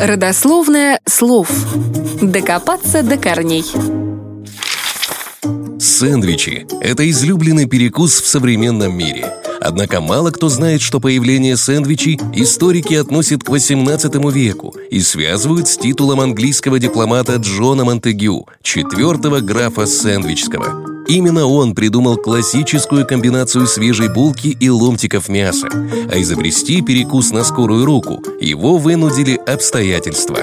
Родословное 0.00 0.98
слов. 1.04 1.50
Докопаться 2.22 3.02
до 3.02 3.18
корней. 3.18 3.66
Сэндвичи– 5.78 6.66
это 6.80 7.08
излюбленный 7.10 7.66
перекус 7.66 8.22
в 8.22 8.26
современном 8.26 8.96
мире. 8.96 9.30
Однако 9.60 10.00
мало 10.00 10.30
кто 10.30 10.48
знает, 10.48 10.80
что 10.80 11.00
появление 11.00 11.58
сэндвичей 11.58 12.18
историки 12.34 12.94
относят 12.94 13.44
к 13.44 13.50
XVIII 13.50 14.32
веку 14.32 14.74
и 14.90 15.00
связывают 15.00 15.68
с 15.68 15.76
титулом 15.76 16.20
английского 16.20 16.78
дипломата 16.78 17.36
Джона 17.36 17.84
Монтегю, 17.84 18.46
четвертого 18.62 19.40
графа 19.40 19.84
Сэндвичского. 19.84 20.89
Именно 21.10 21.44
он 21.44 21.74
придумал 21.74 22.16
классическую 22.16 23.04
комбинацию 23.04 23.66
свежей 23.66 24.06
булки 24.08 24.56
и 24.60 24.70
ломтиков 24.70 25.28
мяса, 25.28 25.66
а 25.68 26.20
изобрести 26.20 26.82
перекус 26.82 27.32
на 27.32 27.42
скорую 27.42 27.84
руку 27.84 28.22
его 28.40 28.78
вынудили 28.78 29.34
обстоятельства. 29.34 30.38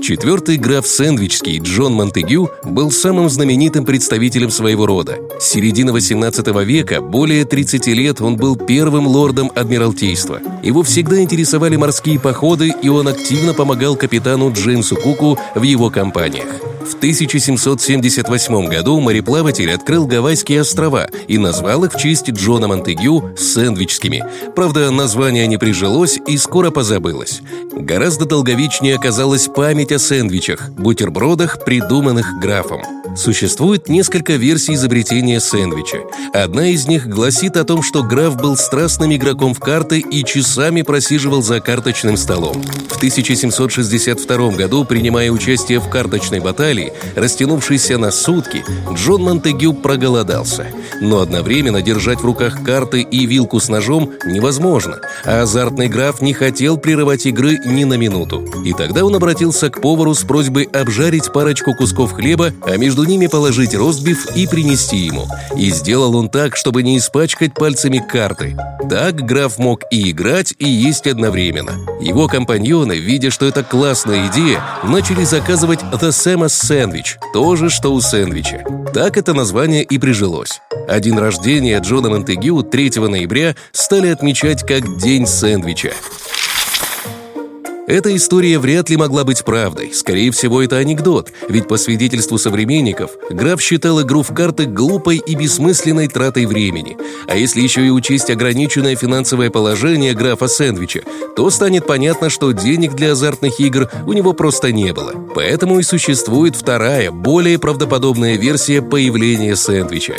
Четвертый 0.00 0.56
граф 0.56 0.86
Сэндвичский 0.86 1.58
Джон 1.58 1.94
Монтегю 1.94 2.48
был 2.62 2.92
самым 2.92 3.28
знаменитым 3.28 3.84
представителем 3.84 4.50
своего 4.50 4.86
рода. 4.86 5.18
С 5.40 5.46
середины 5.46 5.92
18 5.92 6.46
века, 6.64 7.00
более 7.00 7.44
30 7.44 7.88
лет, 7.88 8.20
он 8.20 8.36
был 8.36 8.54
первым 8.54 9.08
лордом 9.08 9.50
Адмиралтейства. 9.52 10.40
Его 10.62 10.84
всегда 10.84 11.20
интересовали 11.20 11.74
морские 11.74 12.20
походы, 12.20 12.72
и 12.80 12.88
он 12.88 13.08
активно 13.08 13.52
помогал 13.52 13.96
капитану 13.96 14.52
Джеймсу 14.52 14.94
Куку 14.94 15.36
в 15.56 15.62
его 15.62 15.90
компаниях. 15.90 16.69
В 16.90 16.94
1778 16.96 18.66
году 18.66 18.98
мореплаватель 19.00 19.72
открыл 19.72 20.08
Гавайские 20.08 20.62
острова 20.62 21.08
и 21.28 21.38
назвал 21.38 21.84
их 21.84 21.94
в 21.94 21.96
честь 21.96 22.28
Джона 22.30 22.66
Монтегю 22.66 23.30
сэндвичскими. 23.36 24.24
Правда, 24.56 24.90
название 24.90 25.46
не 25.46 25.56
прижилось 25.56 26.18
и 26.26 26.36
скоро 26.36 26.72
позабылось. 26.72 27.42
Гораздо 27.72 28.24
долговечнее 28.24 28.96
оказалась 28.96 29.46
память 29.46 29.92
о 29.92 30.00
сэндвичах, 30.00 30.70
бутербродах, 30.70 31.64
придуманных 31.64 32.40
графом. 32.40 32.99
Существует 33.16 33.88
несколько 33.88 34.34
версий 34.34 34.74
изобретения 34.74 35.40
сэндвича. 35.40 35.98
Одна 36.32 36.68
из 36.68 36.86
них 36.86 37.08
гласит 37.08 37.56
о 37.56 37.64
том, 37.64 37.82
что 37.82 38.02
граф 38.02 38.36
был 38.36 38.56
страстным 38.56 39.14
игроком 39.14 39.52
в 39.52 39.58
карты 39.58 39.98
и 39.98 40.24
часами 40.24 40.82
просиживал 40.82 41.42
за 41.42 41.60
карточным 41.60 42.16
столом. 42.16 42.62
В 42.88 42.96
1762 42.96 44.50
году, 44.52 44.84
принимая 44.84 45.30
участие 45.30 45.80
в 45.80 45.88
карточной 45.88 46.40
баталии, 46.40 46.92
растянувшейся 47.16 47.98
на 47.98 48.10
сутки, 48.10 48.64
Джон 48.94 49.22
Монтегю 49.22 49.72
проголодался. 49.74 50.66
Но 51.00 51.20
одновременно 51.20 51.82
держать 51.82 52.20
в 52.20 52.24
руках 52.24 52.62
карты 52.62 53.00
и 53.00 53.26
вилку 53.26 53.58
с 53.58 53.68
ножом 53.68 54.12
невозможно, 54.24 55.00
а 55.24 55.42
азартный 55.42 55.88
граф 55.88 56.20
не 56.20 56.34
хотел 56.34 56.76
прерывать 56.76 57.26
игры 57.26 57.58
ни 57.64 57.84
на 57.84 57.94
минуту. 57.94 58.44
И 58.64 58.72
тогда 58.72 59.04
он 59.04 59.14
обратился 59.14 59.70
к 59.70 59.80
повару 59.80 60.14
с 60.14 60.22
просьбой 60.22 60.64
обжарить 60.64 61.32
парочку 61.32 61.74
кусков 61.74 62.12
хлеба, 62.12 62.52
а 62.62 62.76
между 62.76 62.99
между 63.00 63.10
ними 63.10 63.28
положить 63.28 63.74
ростбиф 63.74 64.26
и 64.36 64.46
принести 64.46 64.98
ему. 64.98 65.26
И 65.56 65.70
сделал 65.70 66.16
он 66.16 66.28
так, 66.28 66.54
чтобы 66.54 66.82
не 66.82 66.98
испачкать 66.98 67.54
пальцами 67.54 67.98
карты. 67.98 68.56
Так 68.90 69.22
граф 69.22 69.58
мог 69.58 69.84
и 69.90 70.10
играть, 70.10 70.52
и 70.58 70.68
есть 70.68 71.06
одновременно. 71.06 71.72
Его 72.00 72.28
компаньоны, 72.28 72.98
видя, 72.98 73.30
что 73.30 73.46
это 73.46 73.62
классная 73.62 74.28
идея, 74.28 74.62
начали 74.84 75.24
заказывать 75.24 75.80
The 75.80 76.10
Sam's 76.10 76.48
Sandwich, 76.48 77.16
то 77.32 77.56
же, 77.56 77.70
что 77.70 77.94
у 77.94 78.00
сэндвича. 78.02 78.64
Так 78.92 79.16
это 79.16 79.32
название 79.32 79.82
и 79.82 79.98
прижилось. 79.98 80.60
А 80.86 81.00
день 81.00 81.16
рождения 81.16 81.78
Джона 81.78 82.10
Монтегю 82.10 82.62
3 82.62 82.90
ноября 82.96 83.56
стали 83.72 84.08
отмечать 84.08 84.62
как 84.66 84.98
День 84.98 85.26
сэндвича. 85.26 85.92
Эта 87.90 88.14
история 88.14 88.60
вряд 88.60 88.88
ли 88.88 88.96
могла 88.96 89.24
быть 89.24 89.44
правдой. 89.44 89.92
Скорее 89.92 90.30
всего, 90.30 90.62
это 90.62 90.76
анекдот, 90.76 91.32
ведь 91.48 91.66
по 91.66 91.76
свидетельству 91.76 92.38
современников, 92.38 93.10
граф 93.30 93.60
считал 93.60 94.00
игру 94.02 94.22
в 94.22 94.32
карты 94.32 94.66
глупой 94.66 95.16
и 95.16 95.34
бессмысленной 95.34 96.06
тратой 96.06 96.46
времени. 96.46 96.96
А 97.26 97.36
если 97.36 97.60
еще 97.60 97.84
и 97.84 97.90
учесть 97.90 98.30
ограниченное 98.30 98.94
финансовое 98.94 99.50
положение 99.50 100.14
графа 100.14 100.46
Сэндвича, 100.46 101.02
то 101.34 101.50
станет 101.50 101.84
понятно, 101.84 102.30
что 102.30 102.52
денег 102.52 102.94
для 102.94 103.10
азартных 103.10 103.58
игр 103.58 103.90
у 104.06 104.12
него 104.12 104.34
просто 104.34 104.70
не 104.70 104.92
было. 104.92 105.12
Поэтому 105.34 105.80
и 105.80 105.82
существует 105.82 106.54
вторая, 106.54 107.10
более 107.10 107.58
правдоподобная 107.58 108.36
версия 108.36 108.82
появления 108.82 109.56
сэндвича. 109.56 110.14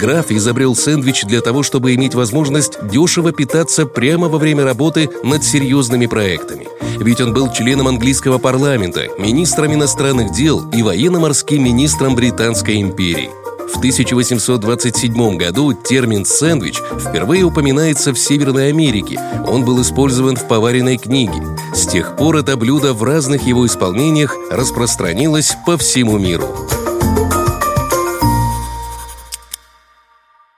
Граф 0.00 0.32
изобрел 0.32 0.74
сэндвич 0.74 1.22
для 1.22 1.40
того, 1.40 1.62
чтобы 1.62 1.94
иметь 1.94 2.16
возможность 2.16 2.84
дешево 2.90 3.30
питаться 3.30 3.86
прямо 3.86 4.26
во 4.26 4.38
время 4.38 4.64
работы 4.64 5.08
над 5.22 5.44
серьезными 5.44 6.06
проектами 6.06 6.66
ведь 7.12 7.20
он 7.20 7.34
был 7.34 7.52
членом 7.52 7.88
английского 7.88 8.38
парламента, 8.38 9.06
министром 9.18 9.74
иностранных 9.74 10.32
дел 10.32 10.66
и 10.70 10.82
военно-морским 10.82 11.62
министром 11.62 12.14
Британской 12.14 12.80
империи. 12.80 13.28
В 13.70 13.76
1827 13.76 15.36
году 15.36 15.74
термин 15.74 16.24
«сэндвич» 16.24 16.80
впервые 16.98 17.44
упоминается 17.44 18.14
в 18.14 18.18
Северной 18.18 18.70
Америке. 18.70 19.20
Он 19.46 19.62
был 19.62 19.82
использован 19.82 20.36
в 20.36 20.48
поваренной 20.48 20.96
книге. 20.96 21.42
С 21.74 21.86
тех 21.86 22.16
пор 22.16 22.36
это 22.36 22.56
блюдо 22.56 22.94
в 22.94 23.02
разных 23.02 23.42
его 23.42 23.66
исполнениях 23.66 24.34
распространилось 24.50 25.54
по 25.66 25.76
всему 25.76 26.16
миру. 26.16 26.48